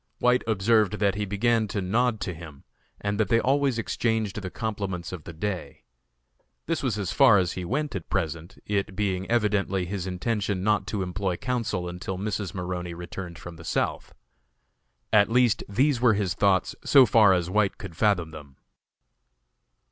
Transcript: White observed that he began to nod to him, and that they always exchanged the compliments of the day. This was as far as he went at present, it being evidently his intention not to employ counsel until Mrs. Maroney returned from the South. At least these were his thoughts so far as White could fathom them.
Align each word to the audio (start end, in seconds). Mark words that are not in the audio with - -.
White 0.17 0.41
observed 0.47 0.93
that 0.93 1.13
he 1.13 1.25
began 1.25 1.67
to 1.67 1.79
nod 1.79 2.19
to 2.21 2.33
him, 2.33 2.63
and 2.99 3.19
that 3.19 3.29
they 3.29 3.39
always 3.39 3.77
exchanged 3.77 4.41
the 4.41 4.49
compliments 4.49 5.11
of 5.11 5.25
the 5.25 5.31
day. 5.31 5.83
This 6.65 6.81
was 6.81 6.97
as 6.97 7.11
far 7.11 7.37
as 7.37 7.51
he 7.51 7.63
went 7.63 7.95
at 7.95 8.09
present, 8.09 8.57
it 8.65 8.95
being 8.95 9.29
evidently 9.29 9.85
his 9.85 10.07
intention 10.07 10.63
not 10.63 10.87
to 10.87 11.03
employ 11.03 11.37
counsel 11.37 11.87
until 11.87 12.17
Mrs. 12.17 12.51
Maroney 12.55 12.95
returned 12.95 13.37
from 13.37 13.57
the 13.57 13.63
South. 13.63 14.15
At 15.13 15.29
least 15.29 15.63
these 15.69 16.01
were 16.01 16.15
his 16.15 16.33
thoughts 16.33 16.75
so 16.83 17.05
far 17.05 17.31
as 17.31 17.47
White 17.51 17.77
could 17.77 17.95
fathom 17.95 18.31
them. 18.31 18.55